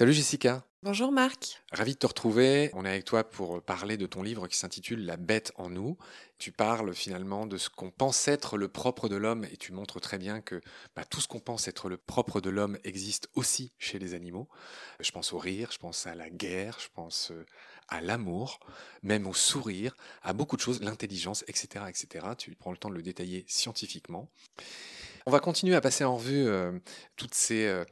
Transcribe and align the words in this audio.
Salut 0.00 0.14
Jessica. 0.14 0.64
Bonjour 0.82 1.12
Marc. 1.12 1.60
Ravi 1.72 1.92
de 1.92 1.98
te 1.98 2.06
retrouver. 2.06 2.70
On 2.72 2.86
est 2.86 2.88
avec 2.88 3.04
toi 3.04 3.22
pour 3.22 3.60
parler 3.60 3.98
de 3.98 4.06
ton 4.06 4.22
livre 4.22 4.48
qui 4.48 4.56
s'intitule 4.56 5.04
La 5.04 5.18
bête 5.18 5.52
en 5.56 5.68
nous. 5.68 5.98
Tu 6.38 6.52
parles 6.52 6.94
finalement 6.94 7.44
de 7.44 7.58
ce 7.58 7.68
qu'on 7.68 7.90
pense 7.90 8.26
être 8.26 8.56
le 8.56 8.68
propre 8.68 9.10
de 9.10 9.16
l'homme 9.16 9.44
et 9.52 9.58
tu 9.58 9.72
montres 9.72 10.00
très 10.00 10.16
bien 10.16 10.40
que 10.40 10.62
bah, 10.96 11.04
tout 11.04 11.20
ce 11.20 11.28
qu'on 11.28 11.38
pense 11.38 11.68
être 11.68 11.90
le 11.90 11.98
propre 11.98 12.40
de 12.40 12.48
l'homme 12.48 12.78
existe 12.82 13.28
aussi 13.34 13.74
chez 13.78 13.98
les 13.98 14.14
animaux. 14.14 14.48
Je 15.00 15.10
pense 15.10 15.34
au 15.34 15.38
rire, 15.38 15.68
je 15.70 15.76
pense 15.76 16.06
à 16.06 16.14
la 16.14 16.30
guerre, 16.30 16.78
je 16.80 16.88
pense 16.94 17.30
euh, 17.30 17.44
à 17.88 18.00
l'amour, 18.00 18.58
même 19.02 19.26
au 19.26 19.34
sourire, 19.34 19.94
à 20.22 20.32
beaucoup 20.32 20.56
de 20.56 20.62
choses, 20.62 20.80
l'intelligence, 20.80 21.44
etc., 21.46 21.84
etc. 21.90 22.26
Tu 22.38 22.54
prends 22.54 22.70
le 22.70 22.78
temps 22.78 22.88
de 22.88 22.94
le 22.94 23.02
détailler 23.02 23.44
scientifiquement. 23.48 24.30
On 25.26 25.30
va 25.30 25.40
continuer 25.40 25.74
à 25.74 25.80
passer 25.80 26.04
en 26.04 26.16
revue 26.16 26.46
euh, 26.46 26.72
toutes 27.16 27.34
ces 27.34 27.66
euh, 27.66 27.84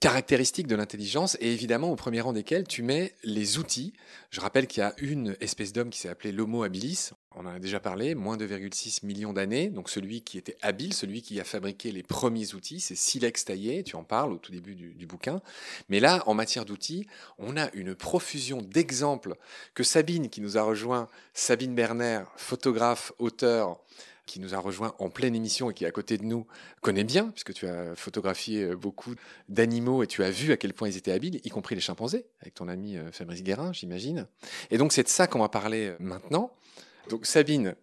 caractéristiques 0.00 0.66
de 0.66 0.76
l'intelligence 0.76 1.36
et 1.40 1.52
évidemment 1.52 1.90
au 1.90 1.96
premier 1.96 2.20
rang 2.20 2.32
desquelles 2.32 2.66
tu 2.66 2.82
mets 2.82 3.14
les 3.24 3.58
outils. 3.58 3.92
Je 4.30 4.40
rappelle 4.40 4.66
qu'il 4.66 4.82
y 4.82 4.84
a 4.84 4.94
une 4.98 5.36
espèce 5.40 5.72
d'homme 5.72 5.90
qui 5.90 5.98
s'est 5.98 6.08
appelé 6.08 6.32
l'Homo 6.32 6.62
habilis. 6.62 7.10
On 7.34 7.46
en 7.46 7.54
a 7.54 7.58
déjà 7.58 7.80
parlé, 7.80 8.14
moins 8.14 8.36
de 8.36 8.46
2,6 8.46 9.04
millions 9.04 9.32
d'années. 9.32 9.68
Donc 9.68 9.90
celui 9.90 10.22
qui 10.22 10.38
était 10.38 10.56
habile, 10.62 10.94
celui 10.94 11.22
qui 11.22 11.40
a 11.40 11.44
fabriqué 11.44 11.92
les 11.92 12.02
premiers 12.02 12.54
outils, 12.54 12.80
c'est 12.80 12.96
Silex 12.96 13.44
taillé. 13.44 13.82
Tu 13.82 13.96
en 13.96 14.04
parles 14.04 14.32
au 14.32 14.38
tout 14.38 14.52
début 14.52 14.74
du, 14.74 14.94
du 14.94 15.06
bouquin. 15.06 15.40
Mais 15.88 16.00
là, 16.00 16.22
en 16.26 16.34
matière 16.34 16.64
d'outils, 16.64 17.06
on 17.38 17.56
a 17.56 17.70
une 17.72 17.94
profusion 17.94 18.62
d'exemples 18.62 19.34
que 19.74 19.82
Sabine, 19.82 20.28
qui 20.28 20.40
nous 20.40 20.56
a 20.56 20.62
rejoint, 20.62 21.08
Sabine 21.34 21.74
Berner, 21.74 22.22
photographe, 22.36 23.12
auteur, 23.18 23.80
qui 24.26 24.40
nous 24.40 24.54
a 24.54 24.58
rejoint 24.58 24.94
en 24.98 25.08
pleine 25.08 25.34
émission 25.34 25.70
et 25.70 25.74
qui 25.74 25.86
à 25.86 25.90
côté 25.90 26.18
de 26.18 26.24
nous, 26.24 26.46
connaît 26.82 27.04
bien, 27.04 27.28
puisque 27.30 27.54
tu 27.54 27.66
as 27.66 27.94
photographié 27.94 28.64
euh, 28.64 28.76
beaucoup 28.76 29.14
d'animaux 29.48 30.02
et 30.02 30.06
tu 30.06 30.22
as 30.22 30.30
vu 30.30 30.52
à 30.52 30.56
quel 30.56 30.74
point 30.74 30.88
ils 30.88 30.96
étaient 30.96 31.12
habiles, 31.12 31.40
y 31.44 31.48
compris 31.48 31.74
les 31.74 31.80
chimpanzés, 31.80 32.26
avec 32.40 32.54
ton 32.54 32.68
ami 32.68 32.96
euh, 32.96 33.10
Fabrice 33.12 33.42
Guérin, 33.42 33.72
j'imagine. 33.72 34.26
Et 34.70 34.78
donc 34.78 34.92
c'est 34.92 35.04
de 35.04 35.08
ça 35.08 35.26
qu'on 35.26 35.38
va 35.38 35.48
parler 35.48 35.86
euh, 35.86 35.96
maintenant. 36.00 36.50
Donc 37.08 37.24
Sabine, 37.24 37.76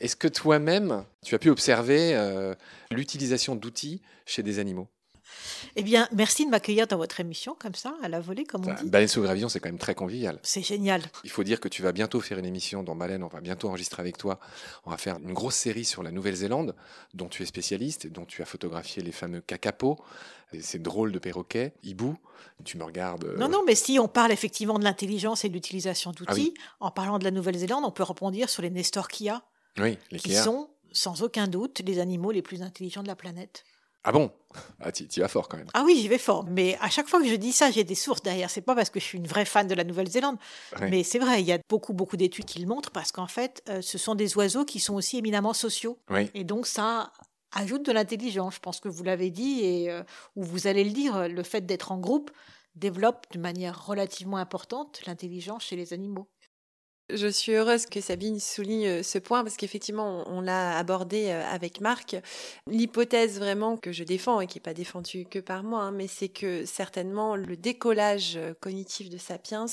est-ce 0.00 0.16
que 0.16 0.28
toi-même, 0.28 1.04
tu 1.24 1.34
as 1.34 1.38
pu 1.38 1.48
observer 1.48 2.14
l'utilisation 2.90 3.56
d'outils 3.56 4.02
chez 4.26 4.42
des 4.42 4.58
animaux? 4.58 4.86
Eh 5.76 5.82
bien, 5.82 6.08
merci 6.12 6.44
de 6.44 6.50
m'accueillir 6.50 6.86
dans 6.86 6.96
votre 6.96 7.20
émission, 7.20 7.56
comme 7.58 7.74
ça, 7.74 7.94
à 8.02 8.08
la 8.08 8.20
volée, 8.20 8.44
comme 8.44 8.66
on 8.66 8.74
dit. 8.74 8.88
Baleine 8.88 9.08
sous 9.08 9.22
gravillon, 9.22 9.48
c'est 9.48 9.60
quand 9.60 9.68
même 9.68 9.78
très 9.78 9.94
convivial. 9.94 10.38
C'est 10.42 10.62
génial. 10.62 11.02
Il 11.24 11.30
faut 11.30 11.44
dire 11.44 11.60
que 11.60 11.68
tu 11.68 11.82
vas 11.82 11.92
bientôt 11.92 12.20
faire 12.20 12.38
une 12.38 12.46
émission 12.46 12.82
dans 12.82 12.94
Baleine, 12.94 13.22
on 13.22 13.28
va 13.28 13.40
bientôt 13.40 13.68
enregistrer 13.68 14.00
avec 14.00 14.16
toi. 14.16 14.38
On 14.84 14.90
va 14.90 14.96
faire 14.96 15.18
une 15.18 15.32
grosse 15.32 15.56
série 15.56 15.84
sur 15.84 16.02
la 16.02 16.10
Nouvelle-Zélande, 16.10 16.74
dont 17.14 17.28
tu 17.28 17.42
es 17.42 17.46
spécialiste, 17.46 18.06
dont 18.06 18.24
tu 18.24 18.42
as 18.42 18.46
photographié 18.46 19.02
les 19.02 19.12
fameux 19.12 19.40
cacapos, 19.40 19.98
ces 20.60 20.78
drôles 20.78 21.12
de 21.12 21.18
perroquets, 21.18 21.74
hibou. 21.82 22.16
Tu 22.64 22.78
me 22.78 22.84
regardes. 22.84 23.24
Euh, 23.24 23.36
non, 23.36 23.48
non, 23.48 23.62
mais 23.66 23.74
si 23.74 23.98
on 23.98 24.08
parle 24.08 24.32
effectivement 24.32 24.78
de 24.78 24.84
l'intelligence 24.84 25.44
et 25.44 25.48
de 25.48 25.54
l'utilisation 25.54 26.12
d'outils, 26.12 26.54
en 26.80 26.90
parlant 26.90 27.18
de 27.18 27.24
la 27.24 27.30
Nouvelle-Zélande, 27.30 27.84
on 27.84 27.90
peut 27.90 28.02
rebondir 28.02 28.48
sur 28.48 28.62
les 28.62 28.70
Nestorquia, 28.70 29.42
oui, 29.78 29.98
les 30.10 30.18
qui 30.18 30.34
sont, 30.34 30.70
sans 30.92 31.22
aucun 31.22 31.48
doute, 31.48 31.82
les 31.84 31.98
animaux 31.98 32.30
les 32.30 32.42
plus 32.42 32.62
intelligents 32.62 33.02
de 33.02 33.08
la 33.08 33.16
planète. 33.16 33.64
Ah 34.06 34.12
bon? 34.12 34.30
Ah, 34.80 34.92
tu, 34.92 35.20
vas 35.20 35.26
fort 35.26 35.48
quand 35.48 35.56
même. 35.56 35.66
Ah 35.74 35.82
oui, 35.84 35.98
j'y 36.00 36.06
vais 36.06 36.16
fort. 36.16 36.44
Mais 36.48 36.78
à 36.80 36.88
chaque 36.88 37.08
fois 37.08 37.20
que 37.20 37.26
je 37.26 37.34
dis 37.34 37.50
ça, 37.50 37.72
j'ai 37.72 37.82
des 37.82 37.96
sources 37.96 38.22
derrière. 38.22 38.48
C'est 38.48 38.60
pas 38.60 38.76
parce 38.76 38.88
que 38.88 39.00
je 39.00 39.04
suis 39.04 39.18
une 39.18 39.26
vraie 39.26 39.44
fan 39.44 39.66
de 39.66 39.74
la 39.74 39.82
Nouvelle-Zélande, 39.82 40.36
mais 40.80 41.02
c'est 41.02 41.18
vrai. 41.18 41.40
Il 41.40 41.46
y 41.46 41.52
a 41.52 41.58
beaucoup, 41.68 41.92
beaucoup 41.92 42.16
d'études 42.16 42.44
qui 42.44 42.60
le 42.60 42.68
montrent 42.68 42.92
parce 42.92 43.10
qu'en 43.10 43.26
fait, 43.26 43.64
euh, 43.68 43.82
ce 43.82 43.98
sont 43.98 44.14
des 44.14 44.36
oiseaux 44.36 44.64
qui 44.64 44.78
sont 44.78 44.94
aussi 44.94 45.18
éminemment 45.18 45.52
sociaux. 45.52 45.98
Et 46.34 46.44
donc 46.44 46.68
ça 46.68 47.10
ajoute 47.50 47.84
de 47.84 47.90
l'intelligence. 47.90 48.54
Je 48.54 48.60
pense 48.60 48.78
que 48.78 48.88
vous 48.88 49.02
l'avez 49.02 49.30
dit 49.30 49.64
et 49.64 49.90
euh, 49.90 50.04
ou 50.36 50.44
vous 50.44 50.68
allez 50.68 50.84
le 50.84 50.92
dire. 50.92 51.28
Le 51.28 51.42
fait 51.42 51.66
d'être 51.66 51.90
en 51.90 51.98
groupe 51.98 52.30
développe 52.76 53.26
de 53.32 53.40
manière 53.40 53.86
relativement 53.86 54.36
importante 54.36 55.00
l'intelligence 55.06 55.64
chez 55.64 55.76
les 55.76 55.92
animaux. 55.92 56.28
Je 57.08 57.28
suis 57.28 57.52
heureuse 57.52 57.86
que 57.86 58.00
Sabine 58.00 58.40
souligne 58.40 58.86
euh, 58.88 59.02
ce 59.04 59.18
point 59.18 59.44
parce 59.44 59.56
qu'effectivement, 59.56 60.24
on, 60.26 60.40
l'a 60.40 60.76
abordé 60.76 61.28
euh, 61.28 61.40
avec 61.48 61.80
Marc. 61.80 62.16
L'hypothèse 62.68 63.38
vraiment 63.38 63.76
que 63.76 63.92
je 63.92 64.02
défends 64.02 64.40
et 64.40 64.48
qui 64.48 64.58
n'est 64.58 64.62
pas 64.62 64.74
défendue 64.74 65.24
que 65.24 65.38
par 65.38 65.62
moi, 65.62 65.82
hein, 65.82 65.92
mais 65.92 66.08
c'est 66.08 66.28
que 66.28 66.64
certainement 66.64 67.36
le 67.36 67.56
décollage 67.56 68.32
euh, 68.36 68.54
cognitif 68.58 69.08
de 69.08 69.18
Sapiens 69.18 69.66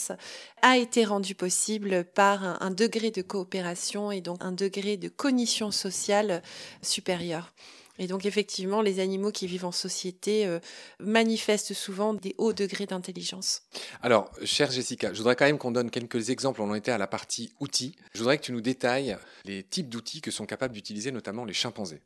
a 0.61 0.77
été 0.77 1.05
rendu 1.05 1.33
possible 1.33 2.03
par 2.03 2.43
un, 2.43 2.57
un 2.61 2.69
degré 2.69 3.09
de 3.09 3.23
coopération 3.23 4.11
et 4.11 4.21
donc 4.21 4.37
un 4.41 4.51
degré 4.51 4.97
de 4.97 5.09
cognition 5.09 5.71
sociale 5.71 6.43
supérieur. 6.83 7.51
Et 7.99 8.07
donc 8.07 8.25
effectivement, 8.25 8.81
les 8.81 8.99
animaux 8.99 9.31
qui 9.31 9.45
vivent 9.45 9.65
en 9.65 9.71
société 9.71 10.45
euh, 10.45 10.59
manifestent 10.99 11.73
souvent 11.73 12.13
des 12.13 12.33
hauts 12.37 12.53
degrés 12.53 12.87
d'intelligence. 12.87 13.61
Alors, 14.01 14.31
chère 14.43 14.71
Jessica, 14.71 15.13
je 15.13 15.17
voudrais 15.19 15.35
quand 15.35 15.45
même 15.45 15.59
qu'on 15.59 15.71
donne 15.71 15.91
quelques 15.91 16.29
exemples. 16.29 16.61
On 16.61 16.71
en 16.71 16.75
était 16.75 16.91
à 16.91 16.97
la 16.97 17.07
partie 17.07 17.53
outils. 17.59 17.95
Je 18.13 18.19
voudrais 18.19 18.37
que 18.37 18.43
tu 18.43 18.51
nous 18.51 18.61
détailles 18.61 19.17
les 19.45 19.63
types 19.63 19.89
d'outils 19.89 20.21
que 20.21 20.31
sont 20.31 20.45
capables 20.45 20.73
d'utiliser 20.73 21.11
notamment 21.11 21.45
les 21.45 21.53
chimpanzés. 21.53 22.01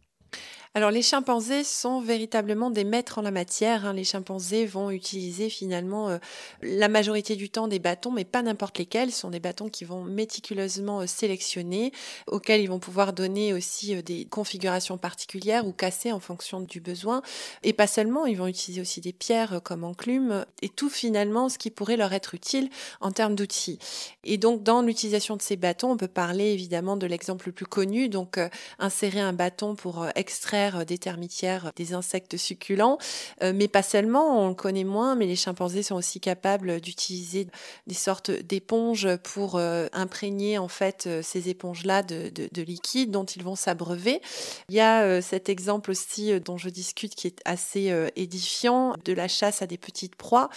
Alors 0.77 0.91
les 0.91 1.01
chimpanzés 1.01 1.63
sont 1.63 2.01
véritablement 2.01 2.69
des 2.69 2.83
maîtres 2.83 3.17
en 3.17 3.23
la 3.23 3.31
matière. 3.31 3.87
Hein. 3.87 3.93
Les 3.93 4.03
chimpanzés 4.03 4.67
vont 4.67 4.91
utiliser 4.91 5.49
finalement 5.49 6.07
euh, 6.07 6.19
la 6.61 6.87
majorité 6.87 7.35
du 7.35 7.49
temps 7.49 7.67
des 7.67 7.79
bâtons, 7.79 8.11
mais 8.11 8.25
pas 8.25 8.43
n'importe 8.43 8.77
lesquels. 8.77 9.11
Ce 9.11 9.21
sont 9.21 9.31
des 9.31 9.39
bâtons 9.39 9.69
qui 9.69 9.85
vont 9.85 10.03
méticuleusement 10.03 10.99
euh, 10.99 11.07
sélectionner, 11.07 11.91
auxquels 12.27 12.61
ils 12.61 12.67
vont 12.67 12.77
pouvoir 12.77 13.13
donner 13.13 13.55
aussi 13.55 13.95
euh, 13.95 14.03
des 14.03 14.25
configurations 14.25 14.99
particulières 14.99 15.65
ou 15.65 15.71
casser 15.71 16.11
en 16.11 16.19
fonction 16.19 16.59
du 16.61 16.79
besoin. 16.79 17.23
Et 17.63 17.73
pas 17.73 17.87
seulement, 17.87 18.27
ils 18.27 18.37
vont 18.37 18.45
utiliser 18.45 18.79
aussi 18.79 19.01
des 19.01 19.13
pierres 19.13 19.61
comme 19.63 19.83
enclume 19.83 20.45
et 20.61 20.69
tout 20.69 20.91
finalement 20.91 21.49
ce 21.49 21.57
qui 21.57 21.71
pourrait 21.71 21.97
leur 21.97 22.13
être 22.13 22.35
utile 22.35 22.69
en 23.01 23.11
termes 23.11 23.33
d'outils. 23.33 23.79
Et 24.23 24.37
donc 24.37 24.61
dans 24.61 24.83
l'utilisation 24.83 25.37
de 25.37 25.41
ces 25.41 25.55
bâtons, 25.55 25.89
on 25.89 25.97
peut 25.97 26.07
parler 26.07 26.51
évidemment 26.51 26.97
de 26.97 27.07
l'exemple 27.07 27.47
le 27.47 27.53
plus 27.53 27.65
connu, 27.65 28.09
donc 28.09 28.39
insérer 28.77 29.21
un 29.21 29.33
bâton 29.33 29.73
pour 29.73 30.05
extraire 30.13 30.66
euh, 30.75 30.85
des 30.85 30.97
termitières, 30.97 31.71
des 31.75 31.93
insectes 31.93 32.37
succulents, 32.37 32.97
euh, 33.43 33.53
mais 33.53 33.67
pas 33.67 33.83
seulement, 33.83 34.43
on 34.43 34.49
le 34.49 34.53
connaît 34.53 34.83
moins, 34.83 35.15
mais 35.15 35.25
les 35.25 35.35
chimpanzés 35.35 35.83
sont 35.83 35.95
aussi 35.95 36.19
capables 36.19 36.79
d'utiliser 36.81 37.47
des 37.87 37.93
sortes 37.93 38.31
d'éponges 38.31 39.15
pour 39.23 39.55
euh, 39.55 39.87
imprégner 39.93 40.57
en 40.57 40.67
fait 40.67 41.09
ces 41.21 41.49
éponges-là 41.49 42.03
de, 42.03 42.29
de, 42.29 42.61
liquide 42.61 43.11
dont 43.11 43.23
ils 43.23 43.43
vont 43.43 43.55
s'abreuver. 43.55 44.21
Il 44.69 44.75
y 44.75 44.79
a 44.79 45.21
cet 45.21 45.49
exemple 45.49 45.91
aussi 45.91 46.39
dont 46.41 46.57
je 46.57 46.69
discute 46.69 47.15
qui 47.15 47.27
est 47.27 47.39
assez 47.45 47.93
édifiant 48.15 48.95
de 49.05 49.13
la 49.13 49.27
chasse 49.27 49.61
à 49.61 49.67
des 49.67 49.77
petites 49.77 50.15
proies, 50.15 50.49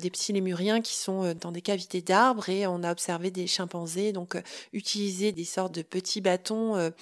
des 0.00 0.10
petits 0.10 0.32
lémuriens 0.32 0.80
qui 0.80 0.96
sont 0.96 1.34
dans 1.34 1.52
des 1.52 1.62
cavités 1.62 2.00
d'arbres 2.00 2.48
et 2.48 2.66
on 2.66 2.82
a 2.82 2.92
observé 2.92 3.30
des 3.30 3.46
chimpanzés 3.46 4.12
donc 4.12 4.40
utiliser 4.72 5.32
des 5.32 5.44
sortes 5.44 5.74
de 5.74 5.82
petits 5.82 6.20
bâtons 6.20 6.92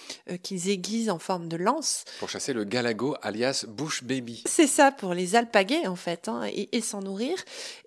qu'ils 0.42 0.70
aiguisent 0.70 1.10
en 1.10 1.18
forme 1.18 1.48
de 1.48 1.56
lance. 1.56 2.04
Pour 2.18 2.28
chasser 2.28 2.45
le 2.52 2.64
galago, 2.64 3.16
alias 3.22 3.64
bush 3.68 4.02
baby. 4.02 4.42
C'est 4.46 4.66
ça 4.66 4.92
pour 4.92 5.14
les 5.14 5.36
alpaguer 5.36 5.86
en 5.86 5.96
fait, 5.96 6.28
hein, 6.28 6.42
et, 6.52 6.80
s'en 6.80 7.00
nourrir. 7.00 7.36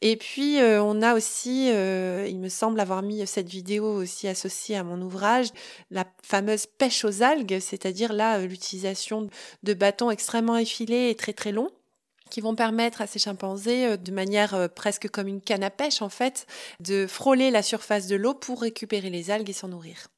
Et 0.01 0.17
puis 0.17 0.59
euh, 0.59 0.81
on 0.81 1.01
a 1.01 1.15
aussi, 1.15 1.69
euh, 1.71 2.27
il 2.29 2.39
me 2.39 2.49
semble 2.49 2.79
avoir 2.79 3.01
mis 3.01 3.25
cette 3.27 3.49
vidéo 3.49 3.85
aussi 3.85 4.27
associée 4.27 4.75
à 4.75 4.83
mon 4.83 5.01
ouvrage, 5.01 5.49
la 5.91 6.05
fameuse 6.23 6.65
pêche 6.65 7.05
aux 7.05 7.23
algues, 7.23 7.59
c'est-à-dire 7.59 8.13
là 8.13 8.39
euh, 8.39 8.47
l'utilisation 8.47 9.29
de 9.63 9.73
bâtons 9.73 10.11
extrêmement 10.11 10.57
effilés 10.57 11.09
et 11.09 11.15
très 11.15 11.33
très 11.33 11.51
longs 11.51 11.71
qui 12.29 12.41
vont 12.41 12.53
permettre 12.53 13.01
à 13.01 13.07
ces 13.07 13.17
chimpanzés, 13.17 13.97
de 13.97 14.11
manière 14.11 14.69
presque 14.75 15.09
comme 15.09 15.27
une 15.27 15.41
canne 15.41 15.63
à 15.63 15.71
pêche 15.71 16.03
en 16.03 16.09
fait, 16.09 16.45
de 16.79 17.07
frôler 17.07 17.49
la 17.49 17.63
surface 17.63 18.05
de 18.05 18.15
l'eau 18.15 18.35
pour 18.35 18.61
récupérer 18.61 19.09
les 19.09 19.31
algues 19.31 19.49
et 19.49 19.53
s'en 19.53 19.69
nourrir. 19.69 20.09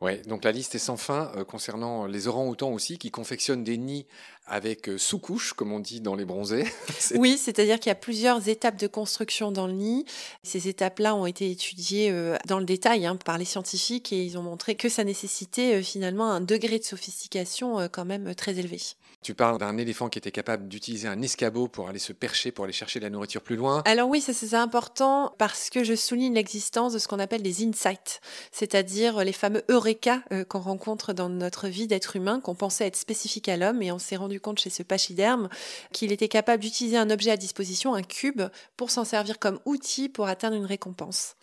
Ouais, 0.00 0.18
donc 0.26 0.44
la 0.44 0.52
liste 0.52 0.74
est 0.74 0.80
sans 0.80 0.96
fin 0.96 1.32
euh, 1.36 1.44
concernant 1.44 2.06
les 2.06 2.28
orangs-outans 2.28 2.70
aussi 2.70 2.98
qui 2.98 3.10
confectionnent 3.10 3.64
des 3.64 3.76
nids 3.76 4.06
avec 4.46 4.88
euh, 4.88 4.96
sous-couche, 4.96 5.52
comme 5.54 5.72
on 5.72 5.80
dit 5.80 6.00
dans 6.00 6.14
les 6.14 6.24
bronzés. 6.24 6.64
oui, 7.16 7.36
c'est-à-dire 7.36 7.80
qu'il 7.80 7.90
y 7.90 7.92
a 7.92 7.96
plusieurs 7.96 8.48
étapes 8.48 8.76
de 8.76 8.86
construction 8.86 9.50
dans 9.50 9.66
le 9.66 9.72
nid. 9.72 10.04
Ces 10.42 10.68
étapes-là 10.68 11.14
ont 11.16 11.26
été 11.26 11.50
étudiées 11.50 12.10
euh, 12.10 12.36
dans 12.46 12.60
le 12.60 12.64
détail 12.64 13.06
hein, 13.06 13.16
par 13.16 13.38
les 13.38 13.44
scientifiques 13.44 14.12
et 14.12 14.22
ils 14.22 14.38
ont 14.38 14.42
montré 14.42 14.76
que 14.76 14.88
ça 14.88 15.02
nécessitait 15.02 15.82
finalement 15.82 16.30
un 16.30 16.40
degré 16.40 16.78
de 16.78 16.84
sophistication 16.84 17.88
quand 17.90 18.04
même 18.04 18.34
très 18.34 18.58
élevé. 18.58 18.78
Tu 19.22 19.34
parles 19.34 19.58
d'un 19.58 19.76
éléphant 19.76 20.08
qui 20.08 20.18
était 20.18 20.30
capable 20.30 20.68
d'utiliser 20.68 21.08
un 21.08 21.20
escabeau 21.22 21.68
pour 21.68 21.88
aller 21.88 21.98
se 21.98 22.12
percher, 22.12 22.52
pour 22.52 22.64
aller 22.64 22.72
chercher 22.72 23.00
de 23.00 23.04
la 23.04 23.10
nourriture 23.10 23.42
plus 23.42 23.56
loin. 23.56 23.82
Alors 23.84 24.08
oui, 24.08 24.20
c'est 24.20 24.54
important 24.54 25.34
parce 25.38 25.70
que 25.70 25.82
je 25.82 25.94
souligne 25.94 26.34
l'existence 26.34 26.92
de 26.92 26.98
ce 26.98 27.08
qu'on 27.08 27.18
appelle 27.18 27.42
des 27.42 27.66
insights, 27.66 28.20
c'est-à-dire 28.52 29.24
les 29.24 29.32
fameux 29.32 29.64
eureka 29.68 30.22
euh, 30.32 30.44
qu'on 30.44 30.60
rencontre 30.60 31.12
dans 31.12 31.28
notre 31.28 31.68
vie 31.68 31.88
d'être 31.88 32.16
humain, 32.16 32.40
qu'on 32.40 32.54
pensait 32.54 32.86
être 32.86 32.96
spécifiques 32.96 33.48
à 33.48 33.56
l'homme, 33.56 33.82
et 33.82 33.90
on 33.90 33.98
s'est 33.98 34.16
rendu 34.16 34.40
compte 34.40 34.60
chez 34.60 34.70
ce 34.70 34.82
pachyderme 34.82 35.48
qu'il 35.92 36.12
était 36.12 36.28
capable 36.28 36.62
d'utiliser 36.62 36.96
un 36.96 37.10
objet 37.10 37.32
à 37.32 37.36
disposition, 37.36 37.94
un 37.94 38.02
cube, 38.02 38.42
pour 38.76 38.90
s'en 38.90 39.04
servir 39.04 39.38
comme 39.38 39.58
outil 39.64 40.08
pour 40.08 40.28
atteindre 40.28 40.56
une 40.56 40.66
récompense. 40.66 41.34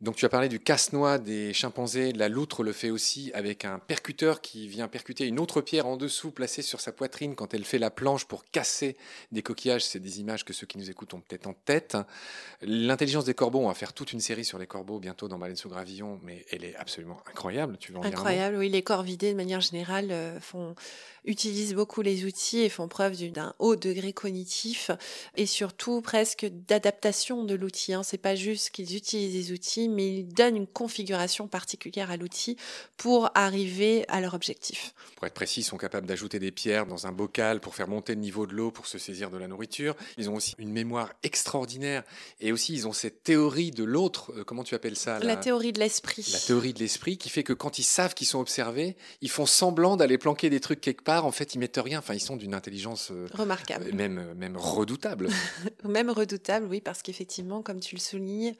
Donc 0.00 0.14
tu 0.14 0.24
as 0.24 0.28
parlé 0.28 0.48
du 0.48 0.60
casse-noix 0.60 1.18
des 1.18 1.52
chimpanzés, 1.52 2.12
la 2.12 2.28
loutre 2.28 2.62
le 2.62 2.72
fait 2.72 2.90
aussi 2.90 3.32
avec 3.34 3.64
un 3.64 3.80
percuteur 3.80 4.40
qui 4.40 4.68
vient 4.68 4.86
percuter 4.86 5.26
une 5.26 5.40
autre 5.40 5.60
pierre 5.60 5.86
en 5.86 5.96
dessous 5.96 6.30
placée 6.30 6.62
sur 6.62 6.80
sa 6.80 6.92
poitrine 6.92 7.34
quand 7.34 7.52
elle 7.52 7.64
fait 7.64 7.78
la 7.78 7.90
planche 7.90 8.24
pour 8.24 8.44
casser 8.44 8.96
des 9.32 9.42
coquillages. 9.42 9.84
C'est 9.84 9.98
des 9.98 10.20
images 10.20 10.44
que 10.44 10.52
ceux 10.52 10.68
qui 10.68 10.78
nous 10.78 10.88
écoutent 10.88 11.14
ont 11.14 11.20
peut-être 11.20 11.48
en 11.48 11.52
tête. 11.52 11.96
L'intelligence 12.62 13.24
des 13.24 13.34
corbeaux, 13.34 13.58
on 13.58 13.66
va 13.66 13.74
faire 13.74 13.92
toute 13.92 14.12
une 14.12 14.20
série 14.20 14.44
sur 14.44 14.58
les 14.58 14.68
corbeaux 14.68 15.00
bientôt 15.00 15.26
dans 15.26 15.36
Baleine 15.36 15.56
sous 15.56 15.68
gravillon, 15.68 16.20
mais 16.22 16.46
elle 16.52 16.62
est 16.62 16.76
absolument 16.76 17.20
incroyable. 17.28 17.76
Tu 17.80 17.90
veux 17.90 17.98
incroyable, 17.98 18.56
oui. 18.56 18.68
Les 18.68 18.82
corvidés 18.82 19.32
de 19.32 19.36
manière 19.36 19.60
générale 19.60 20.12
euh, 20.12 20.38
font 20.38 20.76
utilisent 21.24 21.74
beaucoup 21.74 22.02
les 22.02 22.24
outils 22.24 22.60
et 22.60 22.68
font 22.68 22.88
preuve 22.88 23.16
d'un 23.30 23.54
haut 23.58 23.76
degré 23.76 24.12
cognitif 24.12 24.90
et 25.36 25.46
surtout 25.46 26.00
presque 26.00 26.46
d'adaptation 26.68 27.44
de 27.44 27.54
l'outil. 27.54 27.92
Hein. 27.92 28.02
C'est 28.02 28.18
pas 28.18 28.34
juste 28.34 28.70
qu'ils 28.70 28.96
utilisent 28.96 29.34
des 29.34 29.52
outils, 29.52 29.87
mais 29.94 30.08
ils 30.08 30.28
donnent 30.28 30.56
une 30.56 30.66
configuration 30.66 31.48
particulière 31.48 32.10
à 32.10 32.16
l'outil 32.16 32.56
pour 32.96 33.30
arriver 33.34 34.04
à 34.08 34.20
leur 34.20 34.34
objectif. 34.34 34.94
Pour 35.16 35.26
être 35.26 35.34
précis, 35.34 35.60
ils 35.60 35.64
sont 35.64 35.76
capables 35.76 36.06
d'ajouter 36.06 36.38
des 36.38 36.52
pierres 36.52 36.86
dans 36.86 37.06
un 37.06 37.12
bocal 37.12 37.60
pour 37.60 37.74
faire 37.74 37.88
monter 37.88 38.14
le 38.14 38.20
niveau 38.20 38.46
de 38.46 38.54
l'eau 38.54 38.70
pour 38.70 38.86
se 38.86 38.98
saisir 38.98 39.30
de 39.30 39.36
la 39.36 39.48
nourriture. 39.48 39.96
Ils 40.16 40.30
ont 40.30 40.34
aussi 40.34 40.54
une 40.58 40.72
mémoire 40.72 41.12
extraordinaire 41.22 42.04
et 42.40 42.52
aussi 42.52 42.74
ils 42.74 42.86
ont 42.86 42.92
cette 42.92 43.22
théorie 43.22 43.70
de 43.70 43.84
l'autre. 43.84 44.32
Euh, 44.36 44.44
comment 44.44 44.64
tu 44.64 44.74
appelles 44.74 44.96
ça 44.96 45.18
La 45.18 45.36
théorie 45.36 45.72
de 45.72 45.80
l'esprit. 45.80 46.28
La 46.32 46.38
théorie 46.38 46.72
de 46.72 46.78
l'esprit 46.78 47.18
qui 47.18 47.28
fait 47.28 47.42
que 47.42 47.52
quand 47.52 47.78
ils 47.78 47.84
savent 47.84 48.14
qu'ils 48.14 48.26
sont 48.26 48.40
observés, 48.40 48.96
ils 49.20 49.30
font 49.30 49.46
semblant 49.46 49.96
d'aller 49.96 50.18
planquer 50.18 50.50
des 50.50 50.60
trucs 50.60 50.80
quelque 50.80 51.02
part. 51.02 51.26
En 51.26 51.32
fait, 51.32 51.54
ils 51.54 51.58
mettent 51.58 51.80
rien. 51.82 51.98
Enfin, 51.98 52.14
ils 52.14 52.20
sont 52.20 52.36
d'une 52.36 52.54
intelligence 52.54 53.10
euh, 53.10 53.26
remarquable, 53.34 53.92
même 53.92 54.18
euh, 54.18 54.34
même 54.34 54.56
redoutable. 54.56 55.28
même 55.84 56.10
redoutable, 56.10 56.66
oui, 56.66 56.80
parce 56.80 57.02
qu'effectivement, 57.02 57.62
comme 57.62 57.80
tu 57.80 57.94
le 57.94 58.00
soulignes, 58.00 58.54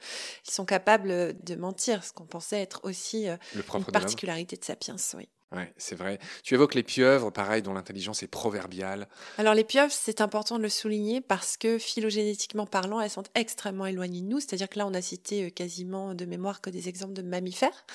ils 0.47 0.51
sont 0.51 0.65
capables 0.65 1.11
de 1.43 1.55
mentir, 1.55 2.03
ce 2.03 2.13
qu'on 2.13 2.25
pensait 2.25 2.61
être 2.61 2.81
aussi 2.83 3.27
une 3.27 3.85
particularité 3.85 4.57
de 4.57 4.63
Sapiens, 4.63 4.97
oui. 5.15 5.29
Oui, 5.51 5.63
c'est 5.77 5.95
vrai. 5.95 6.19
Tu 6.43 6.53
évoques 6.53 6.75
les 6.75 6.83
pieuvres, 6.83 7.31
pareil, 7.31 7.63
dont 7.63 7.73
l'intelligence 7.73 8.21
est 8.21 8.27
proverbiale. 8.27 9.07
Alors 9.39 9.55
les 9.55 9.63
pieuvres, 9.63 9.91
c'est 9.91 10.21
important 10.21 10.57
de 10.57 10.61
le 10.61 10.69
souligner 10.69 11.21
parce 11.21 11.57
que 11.57 11.79
phylogénétiquement 11.79 12.67
parlant, 12.67 13.01
elles 13.01 13.09
sont 13.09 13.23
extrêmement 13.33 13.87
éloignées 13.87 14.21
de 14.21 14.27
nous. 14.27 14.39
C'est-à-dire 14.39 14.69
que 14.69 14.77
là, 14.77 14.85
on 14.85 14.93
a 14.93 15.01
cité 15.01 15.45
euh, 15.45 15.49
quasiment 15.49 16.13
de 16.13 16.25
mémoire 16.25 16.61
que 16.61 16.69
des 16.69 16.87
exemples 16.87 17.13
de 17.13 17.23
mammifères. 17.23 17.85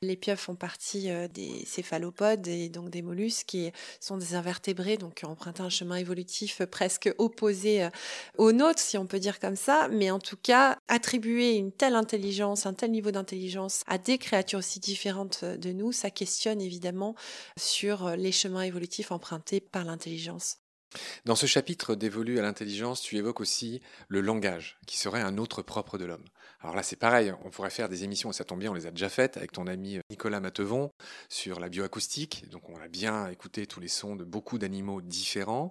Les 0.00 0.16
pieuvres 0.16 0.40
font 0.40 0.54
partie 0.54 1.10
euh, 1.10 1.28
des 1.28 1.66
céphalopodes 1.66 2.48
et 2.48 2.70
donc 2.70 2.88
des 2.88 3.02
mollusques 3.02 3.48
qui 3.48 3.70
sont 4.00 4.16
des 4.16 4.34
invertébrés, 4.34 4.96
donc 4.96 5.20
emprunté 5.24 5.60
un 5.60 5.68
chemin 5.68 5.96
évolutif 5.96 6.62
presque 6.64 7.14
opposé 7.18 7.84
euh, 7.84 7.90
au 8.38 8.52
nôtre, 8.52 8.78
si 8.78 8.96
on 8.96 9.04
peut 9.04 9.20
dire 9.20 9.40
comme 9.40 9.56
ça. 9.56 9.88
Mais 9.90 10.10
en 10.10 10.20
tout 10.20 10.38
cas, 10.42 10.78
attribuer 10.88 11.56
une 11.56 11.70
telle 11.70 11.96
intelligence, 11.96 12.64
un 12.64 12.72
tel 12.72 12.92
niveau 12.92 13.10
d'intelligence 13.10 13.82
à 13.86 13.98
des 13.98 14.16
créatures 14.16 14.60
aussi 14.60 14.80
différentes 14.80 15.44
de 15.44 15.72
nous, 15.72 15.92
ça 15.92 16.08
questionne 16.08 16.62
évidemment 16.62 16.93
sur 17.56 18.10
les 18.16 18.32
chemins 18.32 18.62
évolutifs 18.62 19.12
empruntés 19.12 19.60
par 19.60 19.84
l'intelligence. 19.84 20.63
Dans 21.24 21.36
ce 21.36 21.46
chapitre 21.46 21.94
dévolu 21.94 22.38
à 22.38 22.42
l'intelligence, 22.42 23.00
tu 23.00 23.16
évoques 23.16 23.40
aussi 23.40 23.80
le 24.08 24.20
langage, 24.20 24.78
qui 24.86 24.98
serait 24.98 25.22
un 25.22 25.38
autre 25.38 25.62
propre 25.62 25.98
de 25.98 26.04
l'homme. 26.04 26.24
Alors 26.60 26.76
là, 26.76 26.82
c'est 26.82 26.96
pareil, 26.96 27.30
on 27.44 27.50
pourrait 27.50 27.68
faire 27.68 27.90
des 27.90 28.04
émissions, 28.04 28.30
et 28.30 28.32
ça 28.32 28.44
tombe 28.44 28.60
bien, 28.60 28.70
on 28.70 28.74
les 28.74 28.86
a 28.86 28.90
déjà 28.90 29.10
faites 29.10 29.36
avec 29.36 29.52
ton 29.52 29.66
ami 29.66 29.98
euh, 29.98 30.00
Nicolas 30.08 30.40
Matevon 30.40 30.90
sur 31.28 31.60
la 31.60 31.68
bioacoustique. 31.68 32.48
Donc 32.50 32.70
on 32.70 32.80
a 32.80 32.88
bien 32.88 33.28
écouté 33.28 33.66
tous 33.66 33.80
les 33.80 33.88
sons 33.88 34.16
de 34.16 34.24
beaucoup 34.24 34.56
d'animaux 34.56 35.02
différents. 35.02 35.70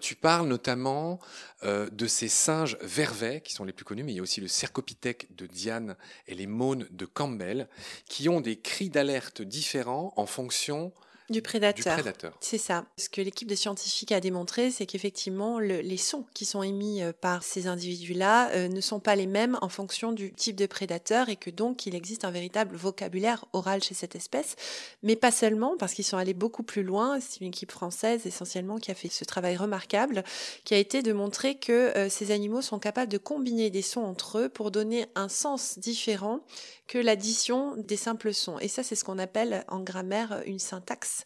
Tu 0.00 0.14
parles 0.14 0.46
notamment 0.46 1.18
euh, 1.64 1.90
de 1.90 2.06
ces 2.06 2.28
singes 2.28 2.78
vervets, 2.80 3.40
qui 3.40 3.54
sont 3.54 3.64
les 3.64 3.72
plus 3.72 3.84
connus, 3.84 4.04
mais 4.04 4.12
il 4.12 4.16
y 4.16 4.20
a 4.20 4.22
aussi 4.22 4.40
le 4.40 4.46
cercopithèque 4.48 5.34
de 5.34 5.46
Diane 5.46 5.96
et 6.28 6.36
les 6.36 6.46
mônes 6.46 6.86
de 6.92 7.06
Campbell, 7.06 7.68
qui 8.06 8.28
ont 8.28 8.40
des 8.40 8.56
cris 8.56 8.88
d'alerte 8.88 9.42
différents 9.42 10.12
en 10.16 10.26
fonction 10.26 10.92
du 11.30 11.42
prédateur. 11.42 11.96
C'est 12.40 12.58
ça. 12.58 12.84
Ce 12.98 13.08
que 13.08 13.20
l'équipe 13.20 13.48
de 13.48 13.54
scientifiques 13.54 14.12
a 14.12 14.20
démontré, 14.20 14.70
c'est 14.70 14.84
qu'effectivement, 14.84 15.58
les 15.60 15.96
sons 15.96 16.26
qui 16.34 16.44
sont 16.44 16.62
émis 16.62 17.02
euh, 17.02 17.12
par 17.18 17.44
ces 17.44 17.68
individus-là 17.68 18.50
euh, 18.50 18.68
ne 18.68 18.80
sont 18.80 18.98
pas 19.00 19.14
les 19.14 19.26
mêmes 19.26 19.56
en 19.62 19.68
fonction 19.68 20.12
du 20.12 20.32
type 20.32 20.56
de 20.56 20.66
prédateur 20.66 21.28
et 21.28 21.36
que 21.36 21.50
donc 21.50 21.86
il 21.86 21.94
existe 21.94 22.24
un 22.24 22.32
véritable 22.32 22.76
vocabulaire 22.76 23.44
oral 23.52 23.82
chez 23.82 23.94
cette 23.94 24.16
espèce. 24.16 24.56
Mais 25.02 25.14
pas 25.14 25.30
seulement, 25.30 25.76
parce 25.78 25.94
qu'ils 25.94 26.04
sont 26.04 26.16
allés 26.16 26.34
beaucoup 26.34 26.64
plus 26.64 26.82
loin. 26.82 27.18
C'est 27.20 27.40
une 27.40 27.48
équipe 27.48 27.70
française 27.70 28.26
essentiellement 28.26 28.78
qui 28.78 28.90
a 28.90 28.94
fait 28.94 29.08
ce 29.08 29.24
travail 29.24 29.56
remarquable, 29.56 30.24
qui 30.64 30.74
a 30.74 30.78
été 30.78 31.02
de 31.02 31.12
montrer 31.12 31.56
que 31.56 31.96
euh, 31.96 32.08
ces 32.08 32.32
animaux 32.32 32.62
sont 32.62 32.80
capables 32.80 33.10
de 33.10 33.18
combiner 33.18 33.70
des 33.70 33.82
sons 33.82 34.02
entre 34.02 34.38
eux 34.38 34.48
pour 34.48 34.72
donner 34.72 35.06
un 35.14 35.28
sens 35.28 35.78
différent 35.78 36.40
que 36.88 36.98
l'addition 36.98 37.76
des 37.76 37.96
simples 37.96 38.34
sons. 38.34 38.58
Et 38.58 38.66
ça, 38.66 38.82
c'est 38.82 38.96
ce 38.96 39.04
qu'on 39.04 39.18
appelle 39.18 39.64
en 39.68 39.78
grammaire 39.78 40.42
une 40.44 40.58
syntaxe. 40.58 41.19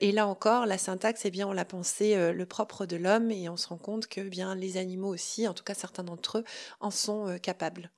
Et 0.00 0.12
là 0.12 0.26
encore, 0.26 0.66
la 0.66 0.78
syntaxe, 0.78 1.24
eh 1.24 1.30
bien, 1.30 1.46
on 1.46 1.52
l'a 1.52 1.64
pensé 1.64 2.14
euh, 2.14 2.32
le 2.32 2.46
propre 2.46 2.86
de 2.86 2.96
l'homme 2.96 3.30
et 3.30 3.48
on 3.48 3.56
se 3.56 3.68
rend 3.68 3.78
compte 3.78 4.06
que 4.06 4.20
bien 4.20 4.54
les 4.54 4.76
animaux 4.76 5.12
aussi, 5.12 5.46
en 5.48 5.54
tout 5.54 5.64
cas 5.64 5.74
certains 5.74 6.04
d'entre 6.04 6.38
eux, 6.38 6.44
en 6.80 6.90
sont 6.90 7.28
euh, 7.28 7.38
capables. 7.38 7.90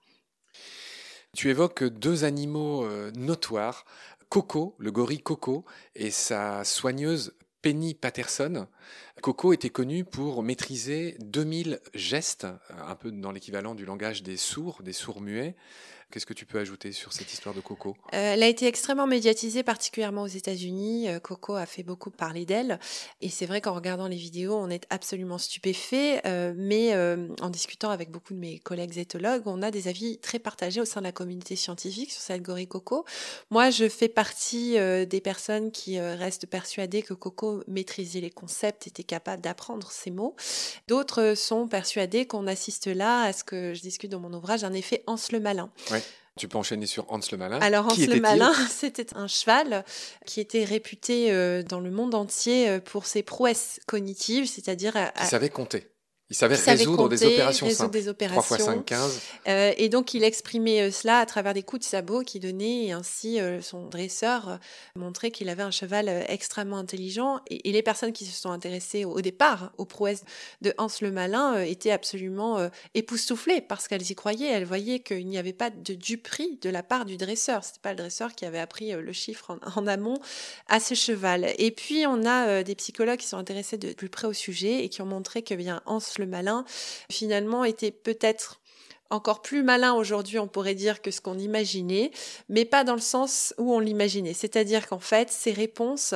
Tu 1.36 1.50
évoques 1.50 1.84
deux 1.84 2.24
animaux 2.24 2.84
euh, 2.84 3.10
notoires, 3.12 3.84
Coco, 4.28 4.74
le 4.78 4.90
gorille 4.90 5.22
Coco, 5.22 5.64
et 5.94 6.10
sa 6.10 6.64
soigneuse 6.64 7.34
Penny 7.62 7.94
Patterson. 7.94 8.66
Coco 9.20 9.52
était 9.52 9.70
connu 9.70 10.04
pour 10.04 10.42
maîtriser 10.42 11.16
2000 11.20 11.80
gestes, 11.94 12.46
un 12.70 12.94
peu 12.94 13.10
dans 13.10 13.32
l'équivalent 13.32 13.74
du 13.74 13.84
langage 13.84 14.22
des 14.22 14.36
sourds, 14.36 14.82
des 14.82 14.92
sourds 14.92 15.20
muets. 15.20 15.56
Qu'est-ce 16.10 16.24
que 16.24 16.32
tu 16.32 16.46
peux 16.46 16.58
ajouter 16.58 16.92
sur 16.92 17.12
cette 17.12 17.30
histoire 17.30 17.54
de 17.54 17.60
Coco? 17.60 17.94
Euh, 18.14 18.32
Elle 18.32 18.42
a 18.42 18.48
été 18.48 18.66
extrêmement 18.66 19.06
médiatisée, 19.06 19.62
particulièrement 19.62 20.22
aux 20.22 20.26
États-Unis. 20.26 21.06
Euh, 21.06 21.20
Coco 21.20 21.54
a 21.54 21.66
fait 21.66 21.82
beaucoup 21.82 22.10
parler 22.10 22.46
d'elle. 22.46 22.80
Et 23.20 23.28
c'est 23.28 23.44
vrai 23.44 23.60
qu'en 23.60 23.74
regardant 23.74 24.08
les 24.08 24.16
vidéos, 24.16 24.54
on 24.54 24.70
est 24.70 24.86
absolument 24.88 25.36
stupéfait. 25.36 26.22
Euh, 26.26 26.54
mais 26.56 26.96
en 27.42 27.50
discutant 27.50 27.90
avec 27.90 28.10
beaucoup 28.10 28.32
de 28.32 28.38
mes 28.38 28.58
collègues 28.58 28.96
éthologues, 28.96 29.42
on 29.44 29.60
a 29.60 29.70
des 29.70 29.86
avis 29.88 30.18
très 30.18 30.38
partagés 30.38 30.80
au 30.80 30.86
sein 30.86 31.00
de 31.02 31.04
la 31.04 31.12
communauté 31.12 31.56
scientifique 31.56 32.10
sur 32.10 32.22
cette 32.22 32.40
gorille 32.40 32.66
Coco. 32.66 33.04
Moi, 33.50 33.68
je 33.68 33.86
fais 33.88 34.08
partie 34.08 34.76
des 35.06 35.20
personnes 35.20 35.70
qui 35.70 36.00
restent 36.00 36.46
persuadées 36.46 37.02
que 37.02 37.14
Coco 37.14 37.62
maîtrisait 37.68 38.20
les 38.20 38.30
concepts, 38.30 38.86
était 38.86 39.02
capable 39.02 39.42
d'apprendre 39.42 39.90
ces 39.90 40.10
mots. 40.10 40.34
D'autres 40.88 41.34
sont 41.34 41.68
persuadés 41.68 42.26
qu'on 42.26 42.46
assiste 42.46 42.86
là 42.86 43.24
à 43.24 43.32
ce 43.32 43.44
que 43.44 43.74
je 43.74 43.82
discute 43.82 44.10
dans 44.10 44.20
mon 44.20 44.32
ouvrage, 44.32 44.64
un 44.64 44.72
effet 44.72 45.02
Hans 45.06 45.16
le 45.32 45.40
Malin. 45.40 45.70
Tu 46.38 46.48
peux 46.48 46.58
enchaîner 46.58 46.86
sur 46.86 47.04
Hans 47.12 47.20
le 47.30 47.36
Malin. 47.36 47.60
Alors 47.60 47.86
Hans 47.86 47.96
le 47.96 48.20
Malin, 48.20 48.52
c'était 48.70 49.16
un 49.16 49.26
cheval 49.26 49.84
qui 50.24 50.40
était 50.40 50.64
réputé 50.64 51.32
euh, 51.32 51.62
dans 51.62 51.80
le 51.80 51.90
monde 51.90 52.14
entier 52.14 52.68
euh, 52.68 52.80
pour 52.80 53.06
ses 53.06 53.22
prouesses 53.22 53.80
cognitives, 53.86 54.46
c'est-à-dire... 54.46 54.94
Il 55.20 55.26
savait 55.26 55.50
compter. 55.50 55.88
Il 56.30 56.36
savait 56.36 56.56
résoudre 56.56 57.08
des 57.08 57.24
opérations 57.24 57.70
simples. 57.70 57.92
Des 57.92 58.08
opérations. 58.08 58.42
3 58.42 58.56
x 58.58 58.66
5, 58.66 58.84
15. 58.84 59.20
Euh, 59.48 59.72
et 59.78 59.88
donc, 59.88 60.12
il 60.12 60.24
exprimait 60.24 60.82
euh, 60.82 60.90
cela 60.90 61.20
à 61.20 61.26
travers 61.26 61.54
des 61.54 61.62
coups 61.62 61.80
de 61.80 61.88
sabot 61.88 62.20
qu'il 62.20 62.42
donnait. 62.42 62.84
Et 62.84 62.92
ainsi, 62.92 63.40
euh, 63.40 63.62
son 63.62 63.86
dresseur 63.86 64.48
euh, 64.50 64.56
montrait 64.94 65.30
qu'il 65.30 65.48
avait 65.48 65.62
un 65.62 65.70
cheval 65.70 66.26
extrêmement 66.28 66.76
intelligent. 66.76 67.40
Et, 67.48 67.70
et, 67.70 67.72
les 67.72 67.82
personnes 67.82 68.12
qui 68.12 68.26
se 68.26 68.38
sont 68.38 68.50
intéressées 68.50 69.06
au, 69.06 69.22
départ 69.22 69.72
aux 69.78 69.86
prouesses 69.86 70.24
de 70.60 70.74
Hans 70.76 70.88
le 71.00 71.10
Malin 71.10 71.62
étaient 71.62 71.92
absolument 71.92 72.68
époustouflées 72.94 73.60
parce 73.60 73.88
qu'elles 73.88 74.10
y 74.10 74.14
croyaient. 74.14 74.48
Elles 74.48 74.64
voyaient 74.64 75.00
qu'il 75.00 75.26
n'y 75.28 75.38
avait 75.38 75.52
pas 75.52 75.70
de 75.70 75.94
duperie 75.94 76.58
de 76.60 76.70
la 76.70 76.82
part 76.82 77.04
du 77.04 77.16
dresseur. 77.16 77.62
C'était 77.62 77.80
pas 77.80 77.90
le 77.90 77.96
dresseur 77.96 78.34
qui 78.34 78.44
avait 78.44 78.58
appris 78.58 78.92
le 78.92 79.12
chiffre 79.12 79.50
en, 79.50 79.80
en, 79.80 79.86
amont 79.86 80.18
à 80.66 80.80
ce 80.80 80.94
cheval. 80.94 81.52
Et 81.58 81.70
puis, 81.70 82.06
on 82.06 82.26
a 82.26 82.62
des 82.62 82.74
psychologues 82.74 83.18
qui 83.18 83.26
sont 83.26 83.36
intéressés 83.36 83.78
de 83.78 83.92
plus 83.92 84.08
près 84.08 84.26
au 84.26 84.32
sujet 84.32 84.84
et 84.84 84.88
qui 84.88 85.02
ont 85.02 85.06
montré 85.06 85.42
que 85.42 85.54
bien 85.54 85.82
Hans 85.86 86.00
le 86.18 86.26
malin, 86.26 86.64
finalement 87.10 87.64
était 87.64 87.90
peut-être 87.90 88.60
encore 89.10 89.42
plus 89.42 89.62
malin 89.62 89.94
aujourd'hui, 89.94 90.38
on 90.38 90.48
pourrait 90.48 90.74
dire, 90.74 91.02
que 91.02 91.10
ce 91.10 91.20
qu'on 91.20 91.38
imaginait, 91.38 92.10
mais 92.48 92.64
pas 92.64 92.84
dans 92.84 92.94
le 92.94 93.00
sens 93.00 93.54
où 93.58 93.74
on 93.74 93.78
l'imaginait. 93.78 94.34
C'est-à-dire 94.34 94.86
qu'en 94.86 94.98
fait, 94.98 95.30
ces 95.30 95.52
réponses 95.52 96.14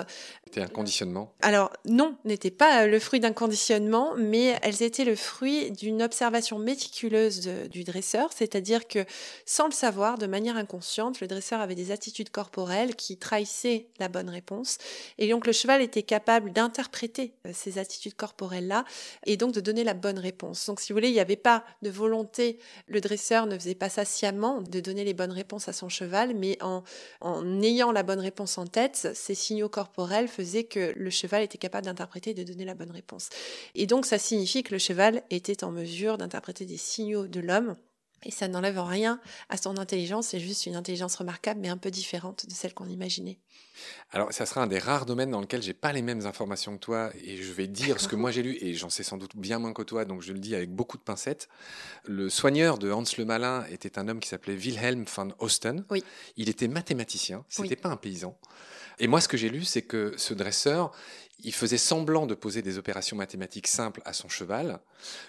c'était 0.52 0.66
un 0.66 0.68
conditionnement 0.68 1.32
Alors 1.40 1.72
non, 1.86 2.14
n'étaient 2.26 2.50
pas 2.50 2.86
le 2.86 2.98
fruit 2.98 3.20
d'un 3.20 3.32
conditionnement, 3.32 4.12
mais 4.18 4.58
elles 4.60 4.82
étaient 4.82 5.06
le 5.06 5.16
fruit 5.16 5.70
d'une 5.70 6.02
observation 6.02 6.58
méticuleuse 6.58 7.48
du 7.70 7.84
dresseur, 7.84 8.28
c'est-à-dire 8.34 8.86
que 8.86 9.06
sans 9.46 9.64
le 9.64 9.72
savoir, 9.72 10.18
de 10.18 10.26
manière 10.26 10.58
inconsciente, 10.58 11.22
le 11.22 11.26
dresseur 11.26 11.62
avait 11.62 11.74
des 11.74 11.90
attitudes 11.90 12.28
corporelles 12.28 12.96
qui 12.96 13.16
trahissaient 13.16 13.86
la 13.98 14.08
bonne 14.08 14.28
réponse, 14.28 14.76
et 15.16 15.26
donc 15.30 15.46
le 15.46 15.52
cheval 15.52 15.80
était 15.80 16.02
capable 16.02 16.52
d'interpréter 16.52 17.32
euh, 17.46 17.52
ces 17.54 17.78
attitudes 17.78 18.14
corporelles-là, 18.14 18.84
et 19.24 19.38
donc 19.38 19.52
de 19.52 19.60
donner 19.62 19.84
la 19.84 19.94
bonne 19.94 20.18
réponse. 20.18 20.66
Donc 20.66 20.80
si 20.80 20.92
vous 20.92 20.98
voulez, 20.98 21.08
il 21.08 21.14
n'y 21.14 21.20
avait 21.20 21.36
pas 21.36 21.64
de 21.80 21.88
volonté, 21.88 22.58
le 22.86 23.00
dresseur 23.00 23.46
ne 23.46 23.58
faisait 23.58 23.74
pas 23.74 23.88
ça 23.88 24.04
sciemment 24.04 24.60
de 24.60 24.80
donner 24.80 25.04
les 25.04 25.14
bonnes 25.14 25.32
réponses 25.32 25.68
à 25.68 25.72
son 25.72 25.88
cheval, 25.88 26.34
mais 26.34 26.58
en, 26.60 26.82
ayant 27.62 27.92
la 27.92 28.02
bonne 28.02 28.20
réponse 28.20 28.58
en 28.58 28.66
tête, 28.66 29.08
ces 29.14 29.34
signaux 29.34 29.68
corporels 29.68 30.28
faisaient 30.28 30.64
que 30.64 30.92
le 30.96 31.10
cheval 31.10 31.42
était 31.42 31.58
capable 31.58 31.86
d'interpréter 31.86 32.30
et 32.30 32.34
de 32.34 32.44
donner 32.44 32.64
la 32.64 32.74
bonne 32.74 32.90
réponse. 32.90 33.28
Et 33.74 33.86
donc 33.86 34.06
ça 34.06 34.18
signifie 34.18 34.62
que 34.62 34.72
le 34.72 34.78
cheval 34.78 35.22
était 35.30 35.64
en 35.64 35.70
mesure 35.70 36.18
d'interpréter 36.18 36.64
des 36.64 36.76
signaux 36.76 37.26
de 37.26 37.40
l'homme 37.40 37.76
Et 38.24 38.30
ça 38.30 38.48
n'enlève 38.48 38.80
rien 38.80 39.20
à 39.48 39.56
son 39.56 39.76
intelligence, 39.78 40.28
c'est 40.28 40.40
juste 40.40 40.66
une 40.66 40.76
intelligence 40.76 41.16
remarquable, 41.16 41.60
mais 41.60 41.68
un 41.68 41.76
peu 41.76 41.90
différente 41.90 42.46
de 42.46 42.52
celle 42.52 42.74
qu'on 42.74 42.88
imaginait. 42.88 43.38
Alors, 44.10 44.32
ça 44.32 44.46
sera 44.46 44.62
un 44.62 44.66
des 44.66 44.78
rares 44.78 45.06
domaines 45.06 45.30
dans 45.30 45.40
lequel 45.40 45.62
j'ai 45.62 45.74
pas 45.74 45.92
les 45.92 46.02
mêmes 46.02 46.26
informations 46.26 46.74
que 46.74 46.80
toi, 46.80 47.10
et 47.24 47.36
je 47.38 47.52
vais 47.52 47.66
dire 47.66 48.00
ce 48.00 48.08
que 48.08 48.16
moi 48.16 48.30
j'ai 48.30 48.42
lu, 48.42 48.58
et 48.60 48.74
j'en 48.74 48.90
sais 48.90 49.02
sans 49.02 49.16
doute 49.16 49.36
bien 49.36 49.58
moins 49.58 49.72
que 49.72 49.82
toi, 49.82 50.04
donc 50.04 50.22
je 50.22 50.32
le 50.32 50.38
dis 50.38 50.54
avec 50.54 50.70
beaucoup 50.70 50.98
de 50.98 51.02
pincettes. 51.02 51.48
Le 52.04 52.28
soigneur 52.28 52.78
de 52.78 52.92
Hans 52.92 53.04
le 53.18 53.24
Malin 53.24 53.64
était 53.70 53.98
un 53.98 54.08
homme 54.08 54.20
qui 54.20 54.28
s'appelait 54.28 54.54
Wilhelm 54.54 55.04
van 55.16 55.28
Osten. 55.38 55.84
Oui. 55.90 56.04
Il 56.36 56.48
était 56.48 56.68
mathématicien, 56.68 57.44
c'était 57.48 57.62
n'était 57.68 57.76
pas 57.76 57.88
un 57.88 57.96
paysan. 57.96 58.36
Et 58.98 59.06
moi, 59.06 59.20
ce 59.20 59.28
que 59.28 59.36
j'ai 59.36 59.48
lu, 59.48 59.64
c'est 59.64 59.82
que 59.82 60.14
ce 60.16 60.34
dresseur, 60.34 60.92
il 61.44 61.52
faisait 61.52 61.78
semblant 61.78 62.26
de 62.26 62.34
poser 62.34 62.62
des 62.62 62.78
opérations 62.78 63.16
mathématiques 63.16 63.66
simples 63.66 64.00
à 64.04 64.12
son 64.12 64.28
cheval, 64.28 64.78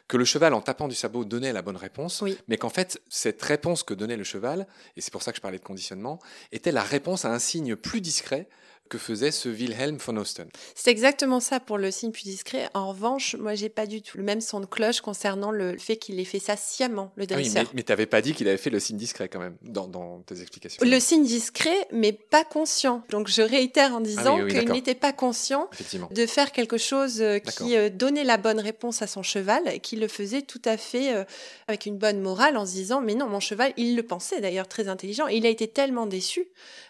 que 0.07 0.17
le 0.17 0.25
cheval, 0.25 0.53
en 0.53 0.61
tapant 0.61 0.87
du 0.87 0.95
sabot, 0.95 1.25
donnait 1.25 1.53
la 1.53 1.61
bonne 1.61 1.77
réponse, 1.77 2.23
mais 2.47 2.57
qu'en 2.57 2.69
fait, 2.69 3.01
cette 3.09 3.41
réponse 3.41 3.83
que 3.83 3.93
donnait 3.93 4.17
le 4.17 4.23
cheval, 4.23 4.67
et 4.95 5.01
c'est 5.01 5.11
pour 5.11 5.23
ça 5.23 5.31
que 5.31 5.37
je 5.37 5.41
parlais 5.41 5.57
de 5.57 5.63
conditionnement, 5.63 6.19
était 6.51 6.71
la 6.71 6.83
réponse 6.83 7.25
à 7.25 7.31
un 7.31 7.39
signe 7.39 7.75
plus 7.75 8.01
discret 8.01 8.47
que 8.89 8.97
faisait 8.97 9.31
ce 9.31 9.49
Wilhelm 9.49 9.97
von 9.97 10.17
Osten. 10.17 10.47
C'est 10.75 10.91
exactement 10.91 11.39
ça 11.39 11.59
pour 11.59 11.77
le 11.77 11.89
signe 11.89 12.11
plus 12.11 12.25
discret. 12.25 12.69
En 12.73 12.89
revanche, 12.89 13.35
moi, 13.35 13.55
j'ai 13.55 13.69
pas 13.69 13.85
du 13.85 14.01
tout 14.01 14.17
le 14.17 14.23
même 14.23 14.41
son 14.41 14.59
de 14.59 14.65
cloche 14.65 15.01
concernant 15.01 15.51
le 15.51 15.77
fait 15.77 15.97
qu'il 15.97 16.19
ait 16.19 16.25
fait 16.25 16.39
ça 16.39 16.55
sciemment, 16.55 17.11
le 17.15 17.25
dresseur. 17.25 17.53
Ah 17.57 17.61
oui, 17.61 17.69
mais, 17.73 17.83
tu 17.83 17.91
n'avais 17.91 18.05
pas 18.05 18.21
dit 18.21 18.33
qu'il 18.33 18.47
avait 18.47 18.57
fait 18.57 18.69
le 18.69 18.79
signe 18.79 18.97
discret 18.97 19.29
quand 19.29 19.39
même 19.39 19.55
dans, 19.61 20.21
tes 20.25 20.41
explications. 20.41 20.83
Le 20.85 20.99
signe 20.99 21.25
discret, 21.25 21.87
mais 21.91 22.11
pas 22.11 22.43
conscient. 22.43 23.03
Donc 23.09 23.27
je 23.27 23.41
réitère 23.41 23.93
en 23.93 23.97
ah 23.97 24.01
disant 24.01 24.47
qu'il 24.47 24.69
n'était 24.69 24.95
pas 24.95 25.13
conscient 25.13 25.69
de 26.11 26.25
faire 26.25 26.51
quelque 26.51 26.77
chose 26.77 27.21
euh, 27.21 27.39
qui 27.39 27.75
euh, 27.75 27.89
donnait 27.89 28.23
la 28.23 28.37
bonne 28.37 28.59
réponse 28.59 29.01
à 29.01 29.07
son 29.07 29.23
cheval 29.23 29.61
et 29.67 29.79
qu'il 29.79 29.99
le 29.99 30.07
faisait 30.07 30.41
tout 30.41 30.61
à 30.65 30.77
fait 30.77 31.13
euh, 31.13 31.23
avec 31.67 31.85
une 31.85 31.97
bonne 31.97 32.19
morale 32.19 32.57
en 32.57 32.65
se 32.65 32.73
disant 32.73 33.01
mais 33.01 33.15
non, 33.15 33.27
mon 33.27 33.39
cheval, 33.39 33.73
il 33.77 33.95
le 33.95 34.03
pensait 34.03 34.41
d'ailleurs 34.41 34.67
très 34.67 34.87
intelligent. 34.87 35.27
Il 35.27 35.45
a 35.45 35.49
été 35.49 35.67
tellement 35.67 36.05
déçu 36.05 36.45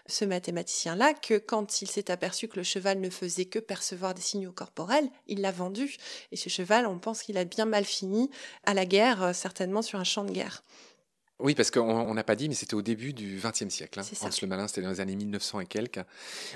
ce 0.07 0.25
mathématicien-là 0.25 1.13
que 1.13 1.37
quand 1.37 1.81
il 1.81 1.82
s'est 1.87 2.11
aperçu 2.11 2.47
que 2.47 2.57
le 2.57 2.63
cheval 2.63 2.99
ne 2.99 3.09
faisait 3.09 3.45
que 3.45 3.59
percevoir 3.59 4.13
des 4.13 4.21
signaux 4.21 4.51
corporels, 4.51 5.09
il 5.27 5.41
l'a 5.41 5.51
vendu. 5.51 5.97
Et 6.31 6.37
ce 6.37 6.49
cheval, 6.49 6.85
on 6.85 6.99
pense 6.99 7.23
qu'il 7.23 7.37
a 7.37 7.45
bien 7.45 7.65
mal 7.65 7.85
fini 7.85 8.29
à 8.65 8.73
la 8.73 8.85
guerre, 8.85 9.23
euh, 9.23 9.33
certainement 9.33 9.81
sur 9.81 9.99
un 9.99 10.03
champ 10.03 10.23
de 10.23 10.31
guerre. 10.31 10.63
Oui, 11.43 11.55
parce 11.55 11.71
qu'on 11.71 12.13
n'a 12.13 12.23
pas 12.23 12.37
dit, 12.37 12.47
mais 12.47 12.55
c'était 12.55 12.73
au 12.73 12.81
début 12.81 13.11
du 13.11 13.37
XXe 13.43 13.67
siècle. 13.67 13.99
Hein. 13.99 14.03
Hans 14.21 14.29
le 14.41 14.47
Malin, 14.47 14.65
c'était 14.69 14.81
dans 14.81 14.91
les 14.91 15.01
années 15.01 15.17
1900 15.17 15.59
et 15.59 15.65
quelques. 15.65 15.99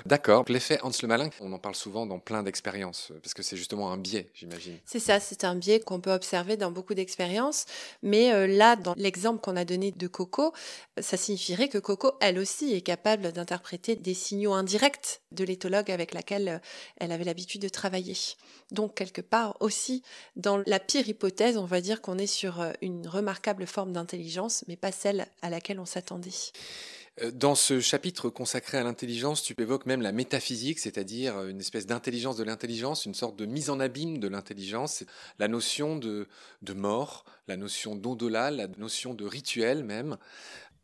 D'accord. 0.06 0.46
L'effet 0.48 0.78
Hans 0.82 0.90
le 1.02 1.06
Malin, 1.08 1.28
on 1.40 1.52
en 1.52 1.58
parle 1.58 1.74
souvent 1.74 2.06
dans 2.06 2.18
plein 2.18 2.42
d'expériences, 2.42 3.12
parce 3.22 3.34
que 3.34 3.42
c'est 3.42 3.58
justement 3.58 3.92
un 3.92 3.98
biais, 3.98 4.30
j'imagine. 4.32 4.78
C'est 4.86 4.98
ça, 4.98 5.20
c'est 5.20 5.44
un 5.44 5.56
biais 5.56 5.80
qu'on 5.80 6.00
peut 6.00 6.10
observer 6.10 6.56
dans 6.56 6.70
beaucoup 6.70 6.94
d'expériences. 6.94 7.66
Mais 8.02 8.32
euh, 8.32 8.46
là, 8.46 8.76
dans 8.76 8.94
l'exemple 8.96 9.42
qu'on 9.42 9.56
a 9.56 9.66
donné 9.66 9.92
de 9.92 10.06
Coco, 10.06 10.54
ça 10.98 11.18
signifierait 11.18 11.68
que 11.68 11.76
Coco, 11.76 12.12
elle 12.22 12.38
aussi, 12.38 12.72
est 12.72 12.80
capable 12.80 13.30
d'interpréter 13.32 13.94
des 13.94 14.14
signaux 14.14 14.54
indirects 14.54 15.20
de 15.32 15.44
l'éthologue 15.44 15.90
avec 15.90 16.14
laquelle 16.14 16.48
euh, 16.48 16.58
elle 16.96 17.12
avait 17.12 17.24
l'habitude 17.24 17.60
de 17.60 17.68
travailler. 17.68 18.16
Donc, 18.70 18.94
quelque 18.94 19.20
part 19.20 19.54
aussi, 19.60 20.02
dans 20.36 20.62
la 20.66 20.80
pire 20.80 21.06
hypothèse, 21.06 21.58
on 21.58 21.66
va 21.66 21.82
dire 21.82 22.00
qu'on 22.00 22.16
est 22.16 22.26
sur 22.26 22.62
euh, 22.62 22.72
une 22.80 23.06
remarquable 23.06 23.66
forme 23.66 23.92
d'intelligence, 23.92 24.64
mais 24.66 24.77
pas 24.78 24.92
celle 24.92 25.26
à 25.42 25.50
laquelle 25.50 25.80
on 25.80 25.86
s'attendait. 25.86 26.30
Euh, 27.22 27.30
dans 27.30 27.54
ce 27.54 27.80
chapitre 27.80 28.28
consacré 28.28 28.78
à 28.78 28.84
l'intelligence, 28.84 29.42
tu 29.42 29.54
évoques 29.58 29.86
même 29.86 30.02
la 30.02 30.12
métaphysique, 30.12 30.78
c'est-à-dire 30.78 31.36
euh, 31.36 31.48
une 31.48 31.60
espèce 31.60 31.86
d'intelligence 31.86 32.36
de 32.36 32.44
l'intelligence, 32.44 33.06
une 33.06 33.14
sorte 33.14 33.36
de 33.36 33.46
mise 33.46 33.70
en 33.70 33.80
abîme 33.80 34.18
de 34.18 34.28
l'intelligence, 34.28 35.04
la 35.38 35.48
notion 35.48 35.96
de, 35.96 36.28
de 36.62 36.72
mort, 36.72 37.24
la 37.46 37.56
notion 37.56 37.96
d'au-delà, 37.96 38.50
la 38.50 38.68
notion 38.78 39.14
de 39.14 39.24
rituel 39.24 39.84
même. 39.84 40.16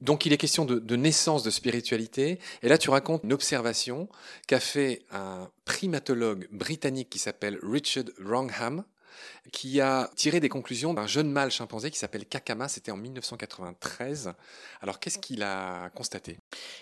Donc 0.00 0.26
il 0.26 0.32
est 0.32 0.36
question 0.36 0.64
de, 0.64 0.78
de, 0.78 0.96
naissance 0.96 1.44
de 1.44 1.50
spiritualité, 1.50 2.38
et 2.62 2.68
là 2.68 2.78
tu 2.78 2.90
racontes 2.90 3.22
une 3.24 3.32
observation 3.32 4.08
qu'a 4.46 4.60
fait 4.60 5.02
un 5.12 5.48
primatologue 5.64 6.48
britannique 6.50 7.08
qui 7.10 7.18
s'appelle 7.18 7.58
Richard 7.62 8.04
Wrongham, 8.18 8.84
qui 9.52 9.80
a 9.80 10.10
tiré 10.16 10.40
des 10.40 10.48
conclusions 10.48 10.94
d'un 10.94 11.06
jeune 11.06 11.30
mâle 11.30 11.50
chimpanzé 11.50 11.90
qui 11.90 11.98
s'appelle 11.98 12.26
Kakama, 12.26 12.68
c'était 12.68 12.92
en 12.92 12.96
1993. 12.96 14.32
Alors 14.80 15.00
qu'est-ce 15.00 15.18
qu'il 15.18 15.42
a 15.42 15.90
constaté? 15.90 16.38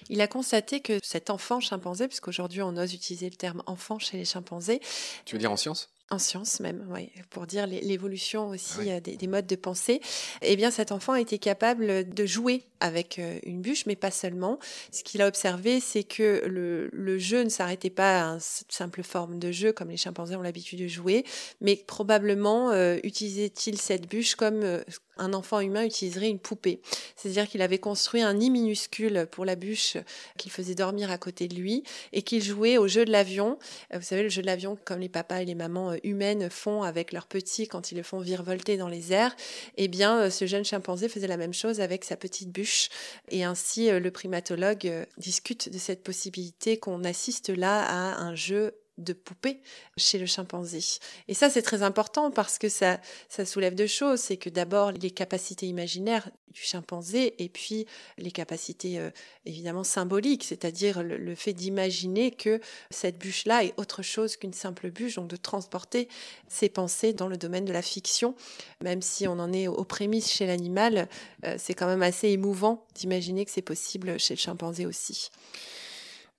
Il 0.08 0.20
a 0.20 0.26
constaté 0.26 0.80
que 0.80 0.98
cet 1.02 1.30
enfant 1.30 1.60
chimpanzé, 1.60 2.08
puisqu'aujourd'hui 2.08 2.62
on 2.62 2.76
ose 2.76 2.94
utiliser 2.94 3.28
le 3.28 3.36
terme 3.36 3.62
enfant 3.66 3.98
chez 3.98 4.16
les 4.16 4.24
chimpanzés. 4.24 4.80
Tu 5.24 5.34
veux 5.34 5.40
dire 5.40 5.52
en 5.52 5.56
science? 5.56 5.90
En 6.12 6.18
science 6.18 6.60
même, 6.60 6.86
pour 7.30 7.46
dire 7.46 7.66
l'évolution 7.66 8.48
aussi 8.48 8.90
euh, 8.90 9.00
des, 9.00 9.26
modes 9.26 9.46
de 9.46 9.56
pensée, 9.56 10.00
eh 10.42 10.56
bien 10.56 10.70
cet 10.70 10.92
enfant 10.92 11.14
été 11.14 11.38
capable 11.38 12.08
de 12.08 12.26
jouer 12.26 12.64
avec 12.80 13.18
euh, 13.18 13.38
une 13.44 13.62
bûche, 13.62 13.86
mais 13.86 13.96
pas 13.96 14.10
seulement. 14.10 14.58
Ce 14.90 15.02
qu'il 15.02 15.22
a 15.22 15.28
observé, 15.28 15.80
c'est 15.80 16.04
que 16.04 16.42
le, 16.46 16.90
le, 16.92 17.18
jeu 17.18 17.42
ne 17.44 17.48
s'arrêtait 17.48 17.90
pas 17.90 18.22
à 18.22 18.32
une 18.34 18.40
simple 18.40 19.02
forme 19.02 19.38
de 19.38 19.52
jeu 19.52 19.72
comme 19.72 19.88
les 19.88 19.96
chimpanzés 19.96 20.36
ont 20.36 20.42
l'habitude 20.42 20.80
de 20.80 20.88
jouer, 20.88 21.24
mais 21.60 21.76
probablement 21.76 22.70
euh, 22.72 22.98
utilisait-il 23.04 23.78
cette 23.78 24.08
bûche 24.08 24.34
comme 24.34 24.82
un 25.18 25.34
enfant 25.34 25.60
humain 25.60 25.84
utiliserait 25.84 26.28
une 26.28 26.38
poupée. 26.38 26.80
C'est-à-dire 27.16 27.48
qu'il 27.48 27.62
avait 27.62 27.78
construit 27.78 28.22
un 28.22 28.34
nid 28.34 28.50
minuscule 28.50 29.26
pour 29.30 29.44
la 29.44 29.54
bûche 29.54 29.96
qu'il 30.38 30.50
faisait 30.50 30.74
dormir 30.74 31.10
à 31.10 31.18
côté 31.18 31.48
de 31.48 31.54
lui 31.54 31.84
et 32.12 32.22
qu'il 32.22 32.42
jouait 32.42 32.78
au 32.78 32.88
jeu 32.88 33.04
de 33.04 33.12
l'avion. 33.12 33.58
Vous 33.92 34.02
savez, 34.02 34.22
le 34.22 34.28
jeu 34.28 34.42
de 34.42 34.46
l'avion 34.46 34.76
comme 34.84 35.00
les 35.00 35.08
papas 35.08 35.42
et 35.42 35.44
les 35.44 35.54
mamans 35.54 35.94
humaines 36.04 36.50
font 36.50 36.82
avec 36.82 37.12
leurs 37.12 37.26
petits 37.26 37.68
quand 37.68 37.92
ils 37.92 37.96
le 37.96 38.02
font 38.02 38.20
virevolter 38.20 38.76
dans 38.76 38.88
les 38.88 39.12
airs. 39.12 39.34
Eh 39.76 39.88
bien, 39.88 40.22
euh, 40.22 40.30
ce 40.30 40.46
jeune 40.46 40.64
chimpanzé 40.64 41.08
faisait 41.08 41.26
la 41.26 41.36
même 41.36 41.54
chose 41.54 41.80
avec 41.80 42.04
sa 42.04 42.16
petite 42.16 42.50
bûche. 42.50 42.88
Et 43.30 43.44
ainsi, 43.44 43.90
le 43.90 44.10
primatologue 44.10 45.06
discute 45.18 45.68
de 45.68 45.78
cette 45.78 46.02
possibilité 46.02 46.78
qu'on 46.78 47.04
assiste 47.04 47.48
là 47.48 47.82
à 47.82 48.20
un 48.20 48.34
jeu 48.34 48.74
de 48.98 49.12
poupée 49.12 49.60
chez 49.96 50.18
le 50.18 50.26
chimpanzé. 50.26 50.80
Et 51.28 51.34
ça, 51.34 51.50
c'est 51.50 51.62
très 51.62 51.82
important 51.82 52.30
parce 52.30 52.58
que 52.58 52.68
ça, 52.68 53.00
ça 53.28 53.44
soulève 53.44 53.74
deux 53.74 53.86
choses. 53.86 54.20
C'est 54.20 54.36
que 54.36 54.50
d'abord, 54.50 54.92
les 54.92 55.10
capacités 55.10 55.66
imaginaires 55.66 56.30
du 56.52 56.60
chimpanzé 56.60 57.34
et 57.42 57.48
puis 57.48 57.86
les 58.18 58.30
capacités 58.30 58.98
euh, 58.98 59.10
évidemment 59.46 59.84
symboliques, 59.84 60.44
c'est-à-dire 60.44 61.02
le, 61.02 61.34
fait 61.34 61.54
d'imaginer 61.54 62.30
que 62.30 62.60
cette 62.90 63.18
bûche-là 63.18 63.64
est 63.64 63.74
autre 63.78 64.02
chose 64.02 64.36
qu'une 64.36 64.52
simple 64.52 64.90
bûche, 64.90 65.14
donc 65.14 65.28
de 65.28 65.36
transporter 65.36 66.08
ses 66.48 66.68
pensées 66.68 67.14
dans 67.14 67.28
le 67.28 67.38
domaine 67.38 67.64
de 67.64 67.72
la 67.72 67.82
fiction. 67.82 68.34
Même 68.82 69.02
si 69.02 69.26
on 69.26 69.38
en 69.38 69.52
est 69.52 69.66
aux 69.66 69.84
prémices 69.84 70.30
chez 70.30 70.46
l'animal, 70.46 71.08
euh, 71.44 71.56
c'est 71.58 71.74
quand 71.74 71.86
même 71.86 72.02
assez 72.02 72.28
émouvant 72.28 72.86
d'imaginer 72.94 73.44
que 73.44 73.50
c'est 73.50 73.62
possible 73.62 74.18
chez 74.20 74.34
le 74.34 74.38
chimpanzé 74.38 74.84
aussi. 74.84 75.30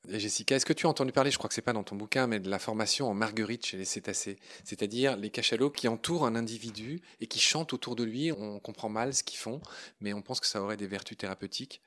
Jessica, 0.10 0.56
est-ce 0.56 0.66
que 0.66 0.74
tu 0.74 0.86
as 0.86 0.90
entendu 0.90 1.14
parler, 1.14 1.32
je 1.32 1.38
crois 1.38 1.48
que 1.48 1.54
c'est 1.54 1.62
pas 1.62 1.72
dans 1.72 1.84
ton 1.84 1.96
bouquin, 1.96 2.28
mais 2.28 2.40
de 2.40 2.50
la 2.50 2.60
formation 2.60 3.10
en 3.10 3.14
marguerite 3.14 3.66
chez 3.66 3.78
les 3.78 3.86
cétacés, 3.86 4.38
c'est-à-dire 4.66 5.16
les 5.16 5.30
cachalots 5.30 5.70
qui 5.70 5.88
entourent 5.88 6.26
un 6.26 6.36
individu 6.36 7.02
et 7.22 7.28
qui 7.28 7.40
chantent 7.40 7.72
autour 7.72 7.96
de 7.96 8.04
lui. 8.04 8.32
On 8.34 8.60
comprend 8.60 8.90
mal 8.90 9.14
ce 9.14 9.24
qu'ils 9.24 9.40
font, 9.40 9.62
mais 10.02 10.14
on 10.14 10.22
pense 10.22 10.42
que 10.42 10.48
ça 10.48 10.62
aurait 10.62 10.76
des 10.76 10.88
vertus 10.88 11.18
thérapeutiques. 11.18 11.82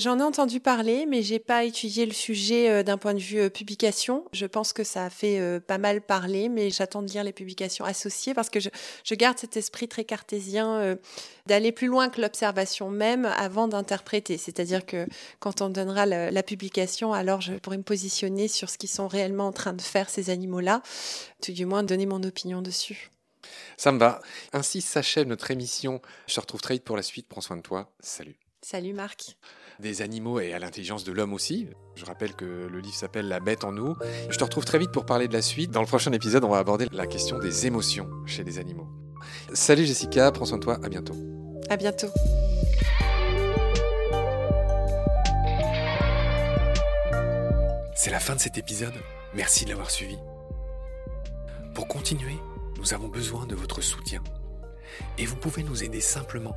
J'en 0.00 0.18
ai 0.18 0.22
entendu 0.22 0.58
parler, 0.58 1.06
mais 1.06 1.22
j'ai 1.22 1.38
pas 1.38 1.64
étudié 1.64 2.06
le 2.06 2.12
sujet 2.12 2.70
euh, 2.70 2.82
d'un 2.82 2.98
point 2.98 3.14
de 3.14 3.20
vue 3.20 3.40
euh, 3.40 3.50
publication. 3.50 4.24
Je 4.32 4.46
pense 4.46 4.72
que 4.72 4.84
ça 4.84 5.04
a 5.04 5.10
fait 5.10 5.38
euh, 5.38 5.60
pas 5.60 5.78
mal 5.78 6.00
parler, 6.00 6.48
mais 6.48 6.70
j'attends 6.70 7.02
de 7.02 7.08
lire 7.08 7.22
les 7.24 7.32
publications 7.32 7.84
associées 7.84 8.34
parce 8.34 8.50
que 8.50 8.58
je, 8.58 9.14
garde 9.14 9.38
cet 9.38 9.56
esprit 9.56 9.88
très 9.88 10.04
cartésien 10.04 10.96
d'aller 11.46 11.70
plus 11.70 11.86
loin 11.86 12.08
que 12.08 12.20
l'observation 12.20 12.90
même 12.90 13.26
avant 13.26 13.68
d'interpréter. 13.68 14.38
C'est-à-dire 14.38 14.86
que 14.86 15.06
quand 15.38 15.60
on 15.60 15.68
donnera 15.68 16.06
la, 16.06 16.42
publication, 16.42 17.12
alors 17.12 17.40
je 17.40 17.52
pourrai 17.54 17.76
me 17.76 17.82
positionner 17.82 18.48
sur 18.48 18.70
ce 18.70 18.78
qu'ils 18.78 18.88
sont 18.88 19.06
réellement 19.06 19.48
en 19.48 19.52
train 19.52 19.74
de 19.74 19.82
faire 19.82 20.08
ces 20.08 20.30
animaux-là, 20.30 20.82
tout 21.42 21.52
du 21.52 21.66
moins 21.66 21.82
donner 21.82 22.06
mon 22.06 22.22
opinion 22.22 22.62
dessus. 22.62 23.10
Ça 23.76 23.92
me 23.92 23.98
va. 23.98 24.20
Ainsi 24.52 24.80
s'achève 24.80 25.26
notre 25.26 25.50
émission. 25.50 26.00
Je 26.26 26.34
te 26.34 26.40
retrouve 26.40 26.62
très 26.62 26.74
vite 26.74 26.84
pour 26.84 26.96
la 26.96 27.02
suite. 27.02 27.28
Prends 27.28 27.42
soin 27.42 27.56
de 27.56 27.62
toi. 27.62 27.92
Salut. 28.00 28.41
Salut 28.64 28.92
Marc 28.92 29.36
des 29.80 30.02
animaux 30.02 30.38
et 30.38 30.52
à 30.52 30.60
l'intelligence 30.60 31.02
de 31.02 31.10
l'homme 31.12 31.32
aussi. 31.32 31.66
Je 31.96 32.04
rappelle 32.04 32.34
que 32.34 32.44
le 32.44 32.78
livre 32.78 32.94
s'appelle 32.94 33.26
La 33.26 33.40
bête 33.40 33.64
en 33.64 33.72
nous. 33.72 33.96
Je 34.30 34.38
te 34.38 34.44
retrouve 34.44 34.64
très 34.64 34.78
vite 34.78 34.92
pour 34.92 35.04
parler 35.04 35.26
de 35.26 35.32
la 35.32 35.42
suite. 35.42 35.72
Dans 35.72 35.80
le 35.80 35.86
prochain 35.86 36.12
épisode, 36.12 36.44
on 36.44 36.50
va 36.50 36.58
aborder 36.58 36.86
la 36.92 37.06
question 37.06 37.38
des 37.38 37.66
émotions 37.66 38.08
chez 38.24 38.44
les 38.44 38.58
animaux. 38.58 38.86
Salut 39.52 39.84
Jessica, 39.84 40.30
prends 40.30 40.44
soin 40.44 40.58
de 40.58 40.62
toi, 40.62 40.78
à 40.84 40.88
bientôt. 40.88 41.14
À 41.68 41.76
bientôt. 41.76 42.08
C'est 47.96 48.10
la 48.10 48.20
fin 48.20 48.36
de 48.36 48.40
cet 48.40 48.58
épisode. 48.58 48.94
Merci 49.34 49.64
de 49.64 49.70
l'avoir 49.70 49.90
suivi. 49.90 50.16
Pour 51.74 51.88
continuer, 51.88 52.36
nous 52.78 52.94
avons 52.94 53.08
besoin 53.08 53.46
de 53.46 53.56
votre 53.56 53.80
soutien. 53.80 54.22
Et 55.18 55.26
vous 55.26 55.36
pouvez 55.36 55.62
nous 55.62 55.82
aider 55.82 56.00
simplement, 56.00 56.56